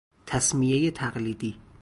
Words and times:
تسمیه 0.25 0.91
تقلیدی 0.91 1.55